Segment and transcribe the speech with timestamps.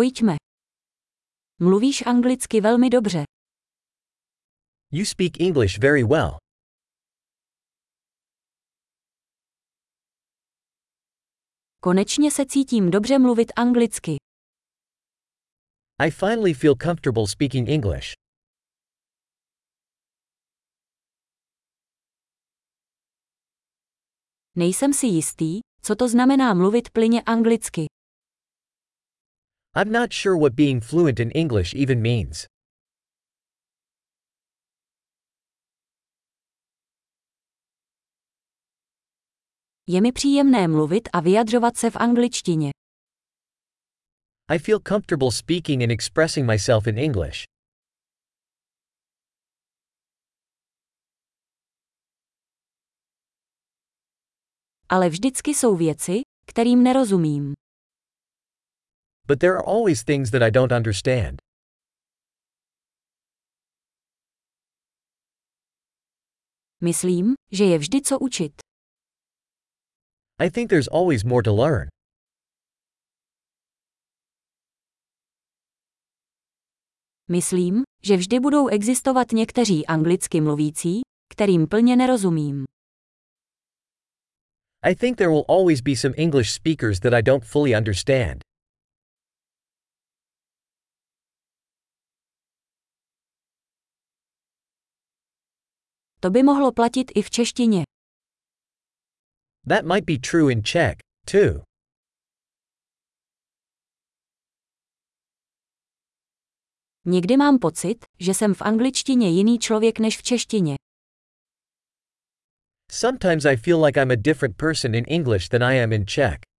[0.00, 0.36] Pojďme.
[1.58, 3.24] Mluvíš anglicky velmi dobře.
[4.92, 6.30] You speak English very well.
[11.82, 14.16] Konečně se cítím dobře mluvit anglicky.
[15.98, 18.08] I finally feel comfortable speaking English.
[24.56, 27.99] Nejsem si jistý, co to znamená mluvit plyně anglicky.
[29.72, 32.46] I'm not sure what being fluent in English even means.
[39.86, 42.70] Je mi příjemné mluvit a vyjadřovat se v angličtině.
[44.48, 47.44] I feel comfortable speaking and expressing myself in English.
[54.88, 57.52] Ale vždycky jsou věci, kterým nerozumím.
[59.30, 61.38] But there are always things that I don't understand.
[66.80, 68.52] Myslím, že je vždy co učit.
[70.40, 71.88] I think there's always more to learn.
[77.28, 81.00] Myslím, že vždy budou existovat někteří anglicky mluvící,
[81.32, 82.64] kterým plně nerozumím.
[84.82, 88.49] I think there will always be some English speakers that I don't fully understand.
[96.20, 97.82] To by mohlo platit i v češtině.
[99.68, 101.62] That might be true in Czech, too.
[107.04, 110.74] Někdy mám pocit, že jsem v angličtině jiný člověk než v češtině.
[112.92, 116.49] Sometimes I feel like I'm a different person in English than I am in Czech.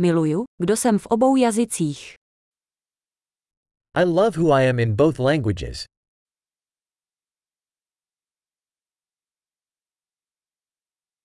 [0.00, 2.14] Miluju, kdo jsem v obou jazycích.
[3.94, 5.84] I love who I am in both languages.